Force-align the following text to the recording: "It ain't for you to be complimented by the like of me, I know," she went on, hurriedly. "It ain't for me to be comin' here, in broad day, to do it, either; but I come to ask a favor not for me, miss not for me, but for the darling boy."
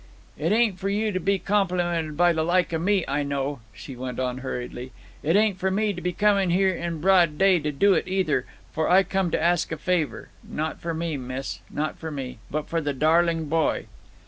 "It 0.35 0.51
ain't 0.51 0.79
for 0.79 0.89
you 0.89 1.11
to 1.11 1.19
be 1.19 1.37
complimented 1.37 2.17
by 2.17 2.33
the 2.33 2.41
like 2.41 2.73
of 2.73 2.81
me, 2.81 3.05
I 3.07 3.21
know," 3.21 3.59
she 3.71 3.95
went 3.95 4.19
on, 4.19 4.39
hurriedly. 4.39 4.91
"It 5.21 5.35
ain't 5.35 5.59
for 5.59 5.69
me 5.69 5.93
to 5.93 6.01
be 6.01 6.11
comin' 6.11 6.49
here, 6.49 6.73
in 6.73 6.99
broad 6.99 7.37
day, 7.37 7.59
to 7.59 7.71
do 7.71 7.93
it, 7.93 8.07
either; 8.07 8.47
but 8.75 8.89
I 8.89 9.03
come 9.03 9.29
to 9.29 9.39
ask 9.39 9.71
a 9.71 9.77
favor 9.77 10.29
not 10.43 10.81
for 10.81 10.95
me, 10.95 11.17
miss 11.17 11.59
not 11.69 11.99
for 11.99 12.09
me, 12.09 12.39
but 12.49 12.67
for 12.67 12.81
the 12.81 12.93
darling 12.93 13.45
boy." 13.47 13.85